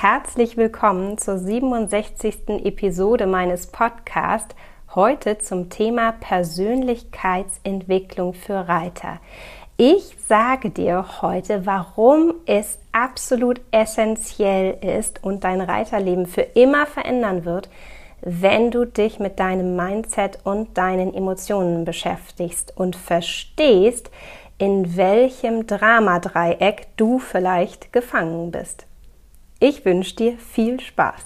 [0.00, 2.64] Herzlich willkommen zur 67.
[2.64, 4.54] Episode meines Podcasts.
[4.94, 9.18] Heute zum Thema Persönlichkeitsentwicklung für Reiter.
[9.76, 17.44] Ich sage dir heute, warum es absolut essentiell ist und dein Reiterleben für immer verändern
[17.44, 17.68] wird,
[18.20, 24.12] wenn du dich mit deinem Mindset und deinen Emotionen beschäftigst und verstehst,
[24.58, 28.87] in welchem Dramadreieck du vielleicht gefangen bist.
[29.60, 31.20] Ich wünsche dir viel Spaß.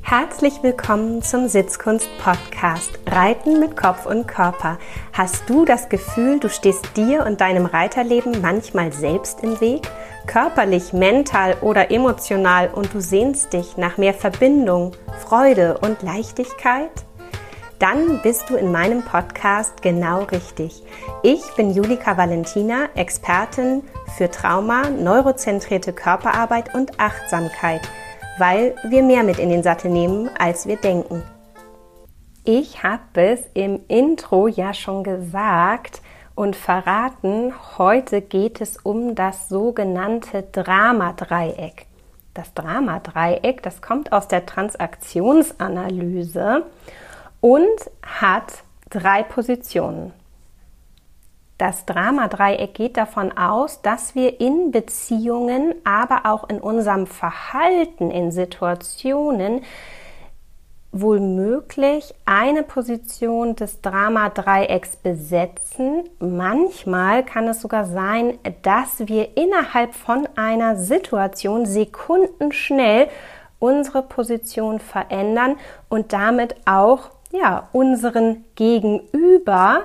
[0.00, 4.78] Herzlich willkommen zum Sitzkunst-Podcast Reiten mit Kopf und Körper.
[5.12, 9.82] Hast du das Gefühl, du stehst dir und deinem Reiterleben manchmal selbst im Weg?
[10.26, 14.92] Körperlich, mental oder emotional und du sehnst dich nach mehr Verbindung,
[15.26, 17.04] Freude und Leichtigkeit?
[17.78, 20.82] Dann bist du in meinem Podcast genau richtig.
[21.22, 23.82] Ich bin Julika Valentina, Expertin
[24.16, 27.82] für Trauma, neurozentrierte Körperarbeit und Achtsamkeit,
[28.38, 31.22] weil wir mehr mit in den Sattel nehmen, als wir denken.
[32.44, 36.02] Ich habe es im Intro ja schon gesagt
[36.34, 41.86] und verraten, heute geht es um das sogenannte Dramadreieck.
[42.34, 46.64] Das Dramadreieck, das kommt aus der Transaktionsanalyse
[47.44, 50.14] und hat drei Positionen.
[51.58, 58.32] Das Dramadreieck geht davon aus, dass wir in Beziehungen, aber auch in unserem Verhalten, in
[58.32, 59.60] Situationen
[60.90, 66.04] wohlmöglich eine Position des Dramadreiecks besetzen.
[66.20, 73.10] Manchmal kann es sogar sein, dass wir innerhalb von einer Situation sekundenschnell
[73.58, 75.56] unsere Position verändern
[75.90, 79.82] und damit auch ja, unseren Gegenüber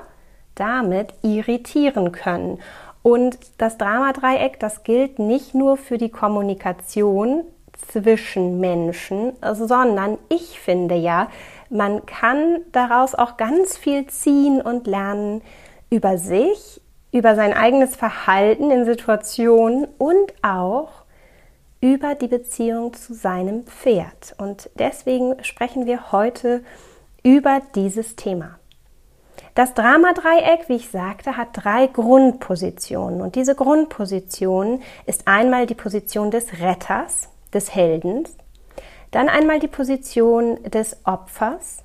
[0.55, 2.59] damit irritieren können.
[3.01, 7.43] Und das Dramadreieck, das gilt nicht nur für die Kommunikation
[7.87, 11.29] zwischen Menschen, sondern ich finde ja,
[11.69, 15.41] man kann daraus auch ganz viel ziehen und lernen
[15.89, 16.81] über sich,
[17.11, 20.89] über sein eigenes Verhalten in Situationen und auch
[21.81, 24.35] über die Beziehung zu seinem Pferd.
[24.37, 26.88] Und deswegen sprechen wir heute über
[27.75, 28.59] dieses Thema.
[29.55, 36.31] Das Dramadreieck, wie ich sagte, hat drei Grundpositionen und diese Grundposition ist einmal die Position
[36.31, 38.35] des Retters, des Heldens,
[39.11, 41.83] dann einmal die Position des Opfers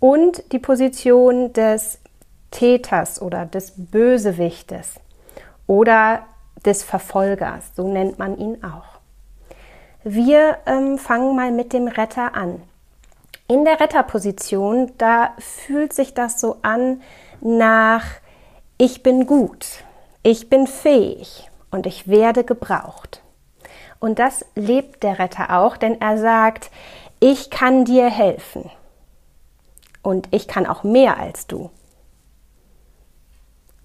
[0.00, 1.98] und die Position des
[2.50, 4.94] Täters oder des Bösewichtes
[5.66, 6.24] oder
[6.64, 9.00] des Verfolgers, so nennt man ihn auch.
[10.04, 12.62] Wir ähm, fangen mal mit dem Retter an.
[13.48, 17.00] In der Retterposition, da fühlt sich das so an
[17.40, 18.04] nach
[18.78, 19.66] ich bin gut,
[20.22, 23.22] ich bin fähig und ich werde gebraucht.
[24.00, 26.70] Und das lebt der Retter auch, denn er sagt,
[27.20, 28.70] ich kann dir helfen
[30.02, 31.70] und ich kann auch mehr als du.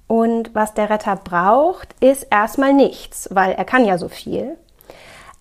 [0.08, 4.58] Und was der Retter braucht, ist erstmal nichts, weil er kann ja so viel.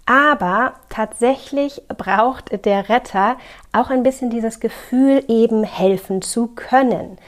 [0.07, 3.37] Aber tatsächlich braucht der Retter
[3.73, 7.19] auch ein bisschen dieses Gefühl, eben helfen zu können.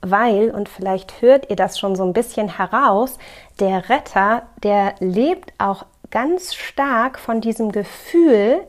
[0.00, 3.18] Weil, und vielleicht hört ihr das schon so ein bisschen heraus,
[3.58, 8.66] der Retter, der lebt auch ganz stark von diesem Gefühl,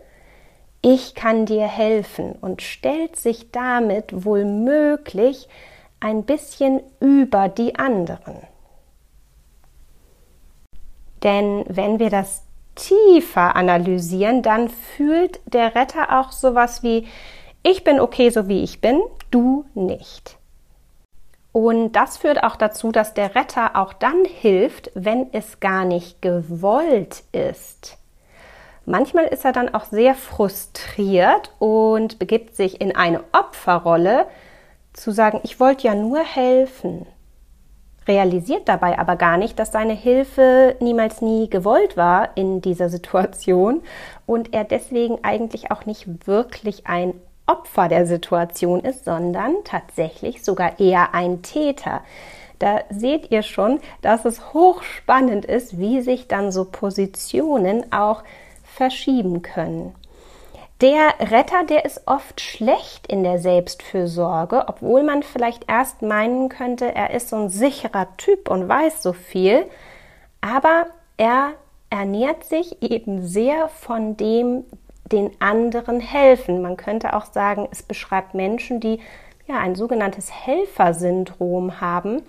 [0.82, 5.48] ich kann dir helfen und stellt sich damit wohl möglich
[6.00, 8.36] ein bisschen über die anderen.
[11.24, 12.44] Denn wenn wir das
[12.76, 17.08] tiefer analysieren, dann fühlt der Retter auch sowas wie,
[17.64, 20.38] ich bin okay so wie ich bin, du nicht.
[21.52, 26.22] Und das führt auch dazu, dass der Retter auch dann hilft, wenn es gar nicht
[26.22, 27.98] gewollt ist.
[28.86, 34.26] Manchmal ist er dann auch sehr frustriert und begibt sich in eine Opferrolle,
[34.94, 37.06] zu sagen, ich wollte ja nur helfen
[38.08, 43.84] realisiert dabei aber gar nicht, dass seine Hilfe niemals nie gewollt war in dieser Situation
[44.26, 47.14] und er deswegen eigentlich auch nicht wirklich ein
[47.48, 52.02] Opfer der Situation ist, sondern tatsächlich sogar eher ein Täter.
[52.60, 58.24] Da seht ihr schon, dass es hochspannend ist, wie sich dann so Positionen auch
[58.64, 59.96] verschieben können.
[60.82, 66.96] Der Retter, der ist oft schlecht in der Selbstfürsorge, obwohl man vielleicht erst meinen könnte,
[66.96, 69.68] er ist so ein sicherer Typ und weiß so viel,
[70.42, 70.88] aber
[71.18, 71.52] er
[71.92, 74.64] ernährt sich eben sehr von dem,
[75.12, 76.64] den anderen helfen.
[76.64, 79.00] Man könnte auch sagen, es beschreibt Menschen, die
[79.48, 82.24] ja ein sogenanntes Helfersyndrom haben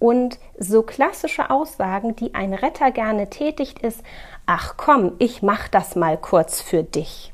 [0.00, 4.02] und so klassische Aussagen, die ein Retter gerne tätigt, ist,
[4.44, 7.31] ach komm, ich mach das mal kurz für dich.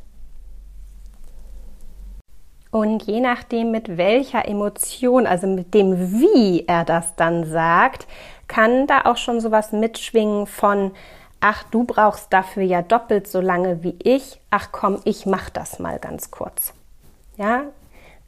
[2.70, 8.06] Und je nachdem, mit welcher Emotion, also mit dem, wie er das dann sagt,
[8.46, 10.92] kann da auch schon sowas mitschwingen von,
[11.40, 15.78] ach, du brauchst dafür ja doppelt so lange wie ich, ach komm, ich mach das
[15.78, 16.74] mal ganz kurz.
[17.36, 17.62] Ja,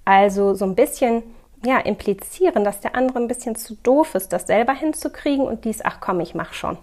[0.04, 1.22] also so ein bisschen
[1.64, 5.84] ja, implizieren, dass der andere ein bisschen zu doof ist, das selber hinzukriegen und dies,
[5.84, 6.78] ach komm, ich mach schon.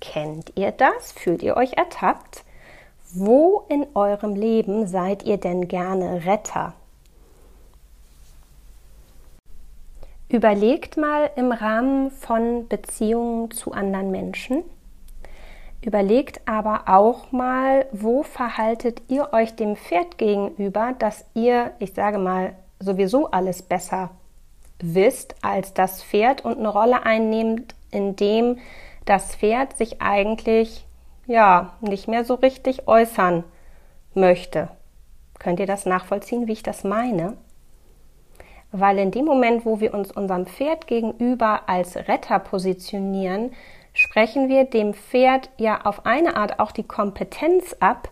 [0.00, 1.12] Kennt ihr das?
[1.12, 2.44] Fühlt ihr euch ertappt?
[3.16, 6.74] Wo in eurem Leben seid ihr denn gerne Retter?
[10.28, 14.64] Überlegt mal im Rahmen von Beziehungen zu anderen Menschen.
[15.80, 22.18] Überlegt aber auch mal, wo verhaltet ihr euch dem Pferd gegenüber, dass ihr, ich sage
[22.18, 24.10] mal, sowieso alles besser
[24.80, 28.58] wisst als das Pferd und eine Rolle einnehmt, in dem
[29.04, 30.84] das Pferd sich eigentlich
[31.26, 33.44] ja nicht mehr so richtig äußern
[34.14, 34.68] möchte.
[35.38, 37.36] Könnt ihr das nachvollziehen, wie ich das meine?
[38.72, 43.52] Weil in dem Moment, wo wir uns unserem Pferd gegenüber als Retter positionieren,
[43.92, 48.10] sprechen wir dem Pferd ja auf eine Art auch die Kompetenz ab,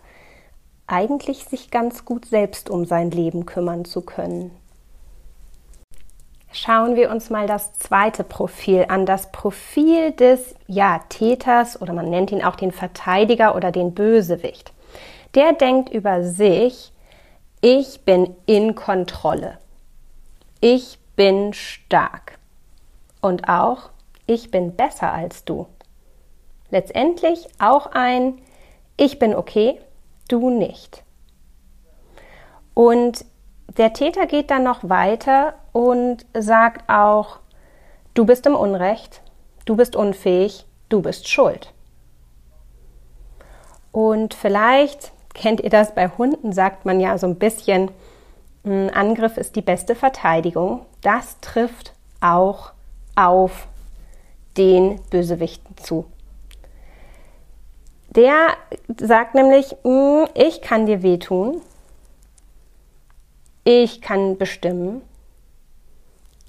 [0.87, 4.51] eigentlich sich ganz gut selbst um sein Leben kümmern zu können.
[6.55, 12.11] Schauen wir uns mal das zweite Profil an, das Profil des ja, Täters oder man
[12.11, 14.71] nennt ihn auch den Verteidiger oder den Bösewicht.
[15.33, 16.93] Der denkt über sich,
[17.59, 19.57] ich bin in Kontrolle.
[20.61, 22.37] Ich bin stark.
[23.19, 23.89] Und auch,
[24.27, 25.65] ich bin besser als du.
[26.69, 28.37] Letztendlich auch ein,
[28.95, 29.81] ich bin okay,
[30.27, 31.03] du nicht.
[32.75, 33.25] Und
[33.75, 37.39] der Täter geht dann noch weiter und sagt auch,
[38.13, 39.21] du bist im Unrecht,
[39.65, 41.73] du bist unfähig, du bist schuld.
[43.91, 47.91] Und vielleicht kennt ihr das bei Hunden, sagt man ja so ein bisschen,
[48.63, 50.85] Angriff ist die beste Verteidigung.
[51.01, 52.71] Das trifft auch
[53.15, 53.67] auf
[54.57, 56.05] den Bösewichten zu.
[58.09, 58.49] Der
[58.97, 61.61] sagt nämlich, hm, ich kann dir wehtun,
[63.63, 65.01] ich kann bestimmen,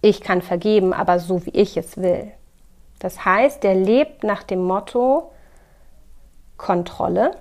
[0.05, 2.31] ich kann vergeben, aber so wie ich es will.
[2.99, 5.33] Das heißt, der lebt nach dem Motto
[6.59, 7.39] Kontrolle.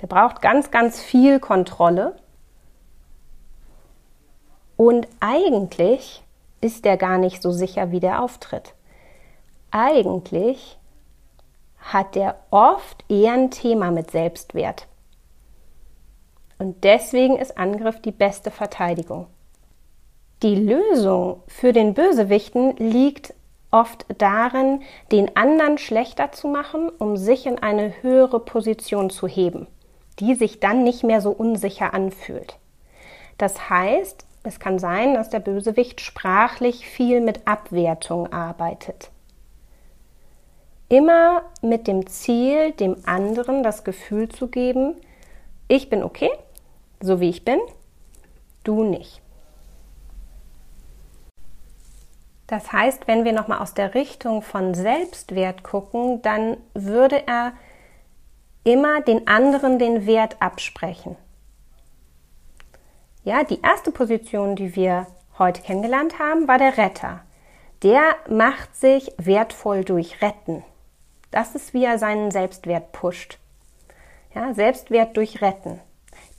[0.00, 2.16] Der braucht ganz, ganz viel Kontrolle.
[4.78, 6.22] Und eigentlich
[6.62, 8.74] ist er gar nicht so sicher, wie der auftritt.
[9.70, 10.78] Eigentlich
[11.80, 14.86] hat der oft eher ein Thema mit Selbstwert.
[16.58, 19.26] Und deswegen ist Angriff die beste Verteidigung.
[20.42, 23.34] Die Lösung für den Bösewichten liegt
[23.70, 24.80] oft darin,
[25.12, 29.66] den anderen schlechter zu machen, um sich in eine höhere Position zu heben,
[30.18, 32.56] die sich dann nicht mehr so unsicher anfühlt.
[33.36, 39.10] Das heißt, es kann sein, dass der Bösewicht sprachlich viel mit Abwertung arbeitet.
[40.88, 44.94] Immer mit dem Ziel, dem anderen das Gefühl zu geben,
[45.68, 46.30] ich bin okay,
[47.00, 47.60] so wie ich bin,
[48.64, 49.20] du nicht.
[52.50, 57.52] Das heißt, wenn wir nochmal aus der Richtung von Selbstwert gucken, dann würde er
[58.64, 61.14] immer den anderen den Wert absprechen.
[63.22, 65.06] Ja, die erste Position, die wir
[65.38, 67.20] heute kennengelernt haben, war der Retter.
[67.84, 70.64] Der macht sich wertvoll durch Retten.
[71.30, 73.38] Das ist, wie er seinen Selbstwert pusht.
[74.34, 75.78] Ja, Selbstwert durch Retten.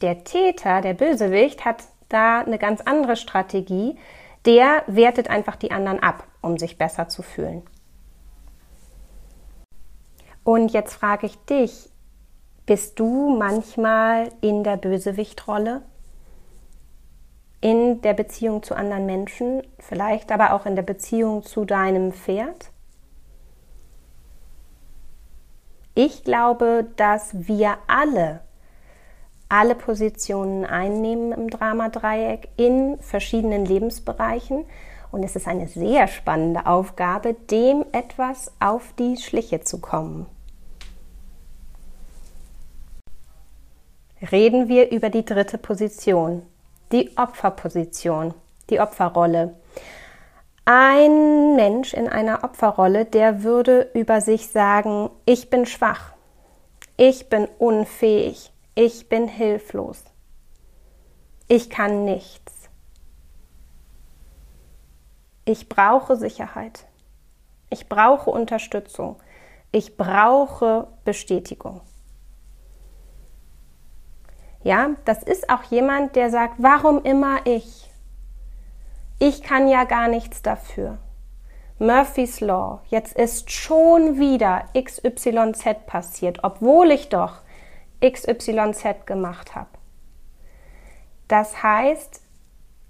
[0.01, 3.97] Der Täter, der Bösewicht, hat da eine ganz andere Strategie.
[4.45, 7.61] Der wertet einfach die anderen ab, um sich besser zu fühlen.
[10.43, 11.89] Und jetzt frage ich dich,
[12.65, 15.83] bist du manchmal in der Bösewichtrolle?
[17.59, 22.71] In der Beziehung zu anderen Menschen, vielleicht aber auch in der Beziehung zu deinem Pferd?
[25.93, 28.41] Ich glaube, dass wir alle
[29.51, 34.65] alle Positionen einnehmen im Dramadreieck in verschiedenen Lebensbereichen.
[35.11, 40.25] Und es ist eine sehr spannende Aufgabe, dem etwas auf die Schliche zu kommen.
[44.31, 46.43] Reden wir über die dritte Position,
[46.93, 48.33] die Opferposition,
[48.69, 49.55] die Opferrolle.
[50.63, 56.13] Ein Mensch in einer Opferrolle, der würde über sich sagen, ich bin schwach,
[56.95, 60.03] ich bin unfähig, ich bin hilflos.
[61.47, 62.67] Ich kann nichts.
[65.45, 66.87] Ich brauche Sicherheit.
[67.69, 69.17] Ich brauche Unterstützung.
[69.71, 71.81] Ich brauche Bestätigung.
[74.63, 77.91] Ja, das ist auch jemand, der sagt, warum immer ich?
[79.19, 80.97] Ich kann ja gar nichts dafür.
[81.77, 87.41] Murphy's Law, jetzt ist schon wieder XYZ passiert, obwohl ich doch
[88.01, 89.69] XYZ gemacht habe.
[91.27, 92.21] Das heißt,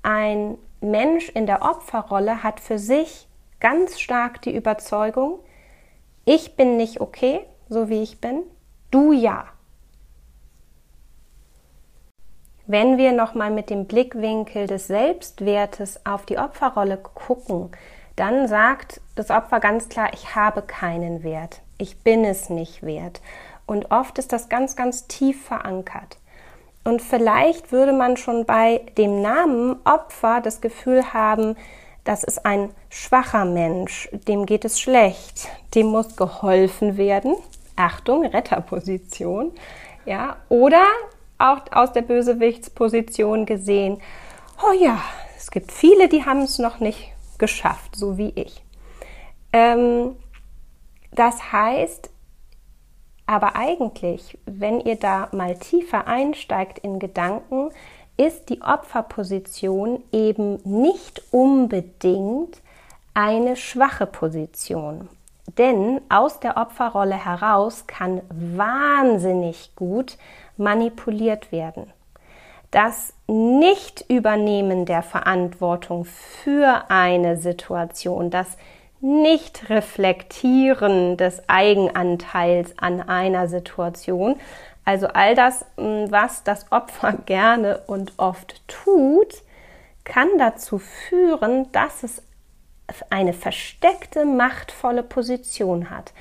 [0.03, 3.27] ein Mensch in der Opferrolle hat für sich
[3.60, 5.39] ganz stark die Überzeugung,
[6.25, 8.44] ich bin nicht okay, so wie ich bin,
[8.89, 9.46] du ja.
[12.68, 17.72] Wenn wir nochmal mit dem Blickwinkel des Selbstwertes auf die Opferrolle gucken,
[18.15, 23.22] dann sagt das Opfer ganz klar, ich habe keinen Wert, ich bin es nicht wert.
[23.65, 26.18] Und oft ist das ganz, ganz tief verankert.
[26.84, 31.56] Und vielleicht würde man schon bei dem Namen Opfer das Gefühl haben,
[32.03, 37.36] das ist ein schwacher Mensch, dem geht es schlecht, dem muss geholfen werden.
[37.75, 39.51] Achtung, Retterposition.
[40.06, 40.84] Ja, oder
[41.38, 44.01] auch aus der Bösewichtsposition gesehen,
[44.63, 45.00] oh ja,
[45.38, 48.63] es gibt viele, die haben es noch nicht geschafft, so wie ich.
[49.53, 50.15] Ähm,
[51.12, 52.10] das heißt,
[53.25, 57.71] aber eigentlich, wenn ihr da mal tiefer einsteigt in Gedanken,
[58.17, 62.61] ist die Opferposition eben nicht unbedingt
[63.13, 65.09] eine schwache Position.
[65.57, 70.17] Denn aus der Opferrolle heraus kann wahnsinnig gut
[70.57, 71.91] manipuliert werden.
[72.69, 78.55] Das Nicht-Übernehmen der Verantwortung für eine Situation, das
[79.01, 84.39] Nicht-Reflektieren des Eigenanteils an einer Situation,
[84.86, 89.43] also all das, was das Opfer gerne und oft tut,
[90.03, 92.22] kann dazu führen, dass es
[93.10, 96.13] eine versteckte, machtvolle Position hat.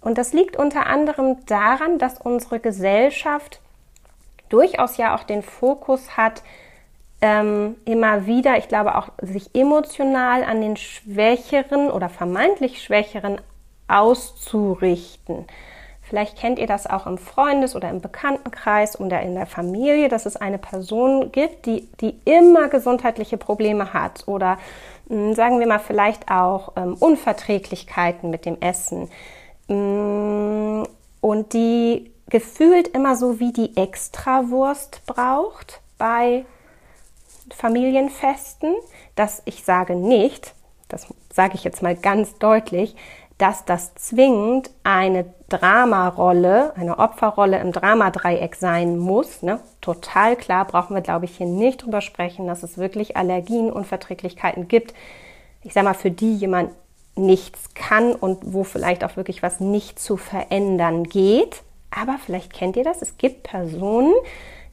[0.00, 3.60] Und das liegt unter anderem daran, dass unsere Gesellschaft
[4.48, 6.42] durchaus ja auch den Fokus hat,
[7.22, 13.40] ähm, immer wieder, ich glaube auch sich emotional an den Schwächeren oder vermeintlich Schwächeren
[13.86, 15.46] auszurichten.
[16.02, 20.26] Vielleicht kennt ihr das auch im Freundes- oder im Bekanntenkreis oder in der Familie, dass
[20.26, 24.58] es eine Person gibt, die, die immer gesundheitliche Probleme hat oder
[25.08, 29.08] hm, sagen wir mal vielleicht auch ähm, Unverträglichkeiten mit dem Essen
[29.68, 30.86] hm,
[31.20, 36.44] und die gefühlt immer so wie die Extrawurst braucht bei
[37.54, 38.74] Familienfesten,
[39.14, 40.54] dass ich sage nicht,
[40.88, 42.94] das sage ich jetzt mal ganz deutlich,
[43.38, 49.42] dass das zwingend eine Dramarolle, eine Opferrolle im Dramadreieck sein muss.
[49.42, 49.58] Ne?
[49.80, 53.72] Total klar, brauchen wir, glaube ich, hier nicht drüber sprechen, dass es wirklich Allergien, und
[53.72, 54.94] Unverträglichkeiten gibt.
[55.62, 56.70] Ich sage mal, für die jemand
[57.16, 61.62] nichts kann und wo vielleicht auch wirklich was nicht zu verändern geht.
[61.90, 63.02] Aber vielleicht kennt ihr das.
[63.02, 64.14] Es gibt Personen,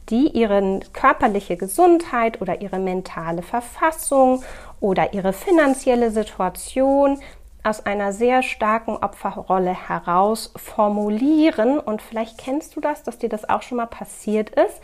[0.10, 4.44] die ihre körperliche Gesundheit oder ihre mentale Verfassung
[4.80, 7.20] oder ihre finanzielle Situation
[7.64, 11.80] aus einer sehr starken Opferrolle heraus formulieren.
[11.80, 14.82] Und vielleicht kennst du das, dass dir das auch schon mal passiert ist,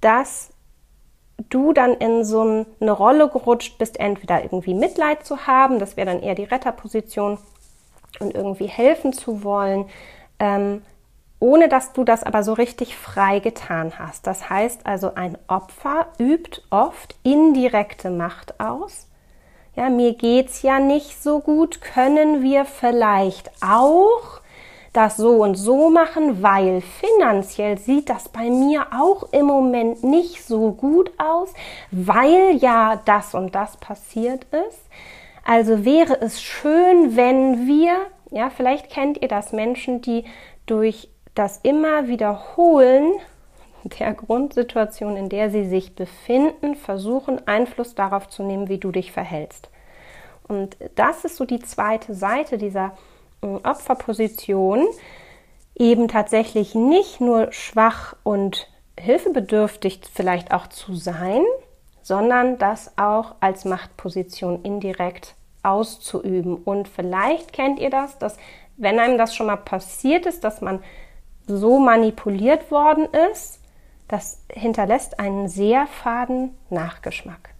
[0.00, 0.50] dass
[1.50, 6.06] du dann in so eine Rolle gerutscht bist, entweder irgendwie Mitleid zu haben, das wäre
[6.06, 7.38] dann eher die Retterposition,
[8.20, 9.86] und irgendwie helfen zu wollen,
[10.38, 10.82] ähm,
[11.42, 14.26] ohne dass du das aber so richtig frei getan hast.
[14.26, 19.08] Das heißt also, ein Opfer übt oft indirekte Macht aus
[19.74, 24.40] ja, mir geht's ja nicht so gut, können wir vielleicht auch
[24.92, 30.44] das so und so machen, weil finanziell sieht das bei mir auch im Moment nicht
[30.44, 31.54] so gut aus,
[31.90, 34.80] weil ja das und das passiert ist.
[35.44, 37.94] Also wäre es schön, wenn wir,
[38.30, 40.24] ja, vielleicht kennt ihr das Menschen, die
[40.66, 43.12] durch das immer wiederholen
[43.84, 49.12] der Grundsituation, in der sie sich befinden, versuchen, Einfluss darauf zu nehmen, wie du dich
[49.12, 49.70] verhältst.
[50.46, 52.96] Und das ist so die zweite Seite dieser
[53.42, 54.86] äh, Opferposition,
[55.74, 61.42] eben tatsächlich nicht nur schwach und hilfebedürftig vielleicht auch zu sein,
[62.02, 66.56] sondern das auch als Machtposition indirekt auszuüben.
[66.56, 68.36] Und vielleicht kennt ihr das, dass
[68.76, 70.82] wenn einem das schon mal passiert ist, dass man
[71.46, 73.60] so manipuliert worden ist,
[74.08, 77.54] das hinterlässt einen sehr faden Nachgeschmack.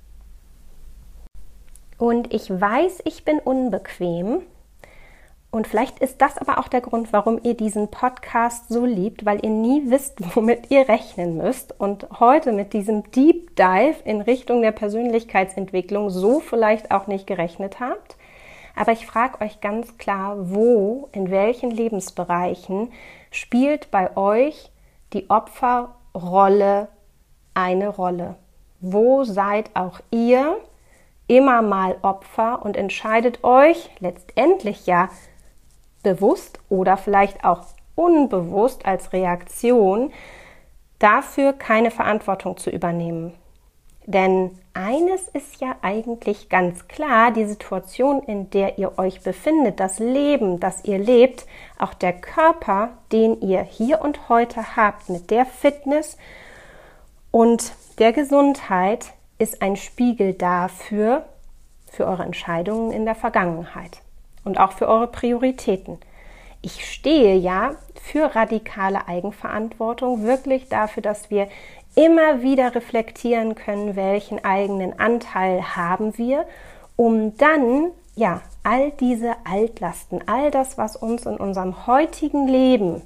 [1.99, 4.43] Und ich weiß, ich bin unbequem.
[5.51, 9.45] Und vielleicht ist das aber auch der Grund, warum ihr diesen Podcast so liebt, weil
[9.45, 11.79] ihr nie wisst, womit ihr rechnen müsst.
[11.79, 17.81] Und heute mit diesem Deep Dive in Richtung der Persönlichkeitsentwicklung so vielleicht auch nicht gerechnet
[17.81, 18.17] habt.
[18.75, 22.93] Aber ich frage euch ganz klar, wo, in welchen Lebensbereichen
[23.31, 24.71] spielt bei euch
[25.13, 26.89] die Opfer Rolle
[27.55, 28.37] eine Rolle.
[28.81, 30.57] Wo seid auch ihr
[31.27, 35.09] immer mal Opfer und entscheidet euch letztendlich ja
[36.03, 37.65] bewusst oder vielleicht auch
[37.95, 40.13] unbewusst als Reaktion
[40.99, 43.35] dafür keine Verantwortung zu übernehmen.
[44.07, 49.99] Denn eines ist ja eigentlich ganz klar, die Situation, in der ihr euch befindet, das
[49.99, 51.47] Leben, das ihr lebt,
[51.79, 56.17] auch der Körper, den ihr hier und heute habt, mit der Fitness
[57.31, 61.27] und der Gesundheit, ist ein Spiegel dafür,
[61.93, 64.01] für eure Entscheidungen in der Vergangenheit
[64.45, 65.99] und auch für eure Prioritäten.
[66.63, 71.49] Ich stehe ja für radikale Eigenverantwortung, wirklich dafür, dass wir
[71.95, 76.47] immer wieder reflektieren können, welchen eigenen Anteil haben wir,
[76.97, 83.03] um dann ja all diese Altlasten, all das, was uns in unserem heutigen Leben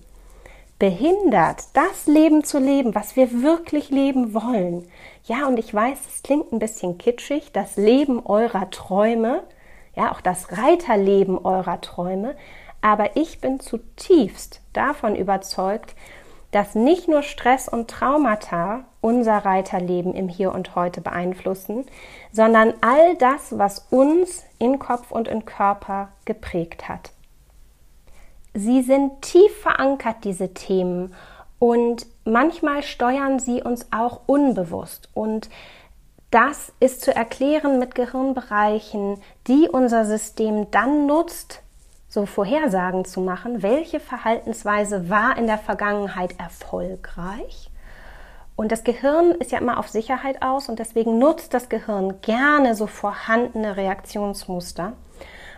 [0.78, 4.86] behindert, das Leben zu leben, was wir wirklich leben wollen.
[5.24, 9.42] Ja, und ich weiß, es klingt ein bisschen kitschig, das Leben eurer Träume,
[9.94, 12.36] ja, auch das Reiterleben eurer Träume,
[12.82, 15.94] aber ich bin zutiefst davon überzeugt,
[16.56, 21.84] dass nicht nur Stress und Traumata unser Reiterleben im Hier und Heute beeinflussen,
[22.32, 27.10] sondern all das, was uns in Kopf und in Körper geprägt hat.
[28.54, 31.14] Sie sind tief verankert, diese Themen,
[31.58, 35.10] und manchmal steuern sie uns auch unbewusst.
[35.12, 35.50] Und
[36.30, 41.60] das ist zu erklären mit Gehirnbereichen, die unser System dann nutzt,
[42.16, 47.70] so Vorhersagen zu machen, welche Verhaltensweise war in der Vergangenheit erfolgreich.
[48.56, 52.74] Und das Gehirn ist ja immer auf Sicherheit aus und deswegen nutzt das Gehirn gerne
[52.74, 54.94] so vorhandene Reaktionsmuster.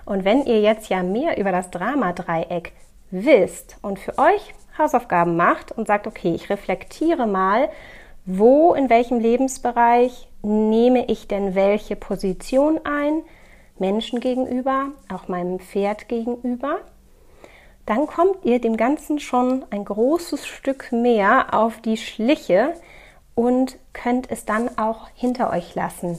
[0.04, 2.72] Und wenn ihr jetzt ja mehr über das Dramadreieck
[3.12, 7.68] wisst und für euch Hausaufgaben macht und sagt, okay, ich reflektiere mal,
[8.26, 13.22] wo in welchem Lebensbereich nehme ich denn welche Position ein,
[13.80, 16.80] Menschen gegenüber, auch meinem Pferd gegenüber,
[17.86, 22.74] dann kommt ihr dem Ganzen schon ein großes Stück mehr auf die Schliche
[23.34, 26.18] und könnt es dann auch hinter euch lassen.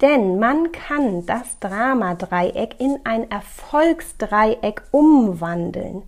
[0.00, 6.02] Denn man kann das Dramadreieck in ein Erfolgsdreieck umwandeln.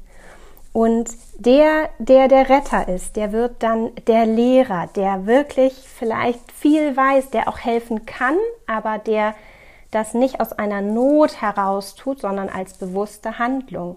[0.72, 6.96] Und der, der der Retter ist, der wird dann der Lehrer, der wirklich vielleicht viel
[6.96, 9.34] weiß, der auch helfen kann, aber der
[9.90, 13.96] das nicht aus einer Not heraus tut, sondern als bewusste Handlung.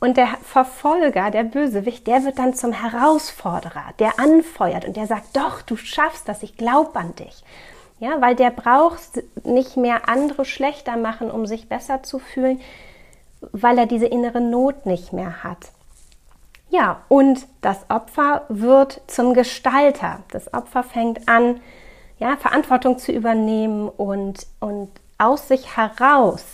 [0.00, 5.36] Und der Verfolger, der Bösewicht, der wird dann zum Herausforderer, der anfeuert und der sagt,
[5.36, 7.42] doch, du schaffst das, ich glaube an dich.
[7.98, 12.60] Ja, weil der braucht nicht mehr andere schlechter machen, um sich besser zu fühlen,
[13.40, 15.72] weil er diese innere Not nicht mehr hat.
[16.70, 20.20] Ja, und das Opfer wird zum Gestalter.
[20.30, 21.60] Das Opfer fängt an,
[22.18, 26.44] ja, Verantwortung zu übernehmen und, und aus sich heraus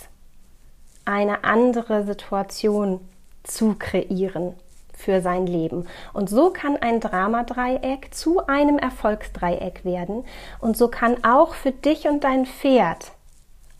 [1.04, 3.00] eine andere Situation
[3.42, 4.54] zu kreieren
[4.94, 5.86] für sein Leben.
[6.12, 10.24] Und so kann ein Dramadreieck zu einem Erfolgsdreieck werden.
[10.60, 13.12] Und so kann auch für dich und dein Pferd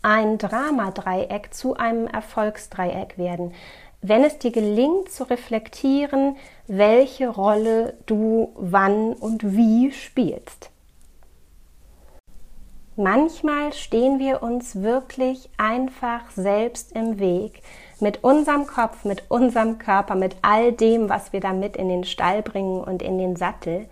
[0.03, 3.53] ein Dramadreieck zu einem Erfolgsdreieck werden,
[4.01, 6.35] wenn es dir gelingt zu reflektieren,
[6.67, 10.69] welche Rolle du wann und wie spielst.
[12.97, 17.61] Manchmal stehen wir uns wirklich einfach selbst im Weg
[17.99, 22.41] mit unserem Kopf, mit unserem Körper, mit all dem, was wir damit in den Stall
[22.41, 23.87] bringen und in den Sattel.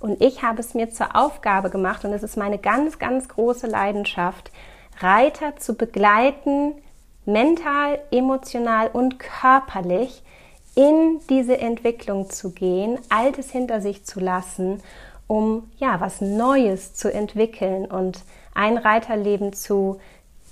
[0.00, 3.68] Und ich habe es mir zur Aufgabe gemacht und es ist meine ganz, ganz große
[3.68, 4.50] Leidenschaft,
[4.98, 6.74] Reiter zu begleiten,
[7.26, 10.24] mental, emotional und körperlich
[10.74, 14.82] in diese Entwicklung zu gehen, Altes hinter sich zu lassen,
[15.28, 18.24] um ja was Neues zu entwickeln und
[18.58, 20.00] ein Reiterleben zu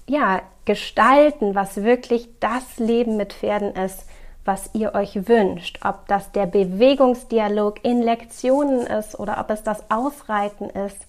[0.07, 4.07] ja, gestalten, was wirklich das Leben mit Pferden ist,
[4.45, 5.81] was ihr euch wünscht.
[5.85, 11.07] Ob das der Bewegungsdialog in Lektionen ist oder ob es das Ausreiten ist,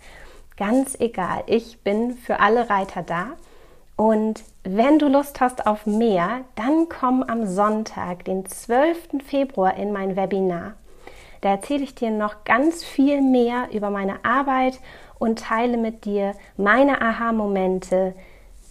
[0.58, 1.44] ganz egal.
[1.46, 3.28] Ich bin für alle Reiter da.
[3.96, 9.24] Und wenn du Lust hast auf mehr, dann komm am Sonntag, den 12.
[9.24, 10.74] Februar, in mein Webinar.
[11.42, 14.80] Da erzähle ich dir noch ganz viel mehr über meine Arbeit
[15.20, 18.14] und teile mit dir meine Aha-Momente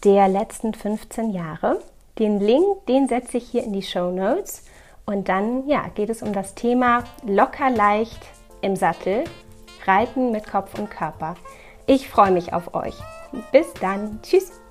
[0.04, 1.80] der letzten 15 Jahre.
[2.18, 4.64] Den Link, den setze ich hier in die Show Notes.
[5.04, 8.20] Und dann ja, geht es um das Thema locker leicht
[8.60, 9.24] im Sattel,
[9.86, 11.36] Reiten mit Kopf und Körper.
[11.86, 12.96] Ich freue mich auf euch.
[13.52, 14.20] Bis dann.
[14.22, 14.65] Tschüss.